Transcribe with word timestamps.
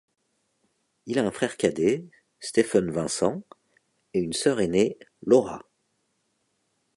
Il 1.05 1.19
a 1.19 1.23
un 1.23 1.29
frère 1.29 1.57
cadet 1.57 2.07
Stephen 2.39 2.89
Vincent 2.89 3.43
et 4.15 4.19
une 4.21 4.33
sœur 4.33 4.59
aînée 4.59 4.97
Laura. 5.23 5.63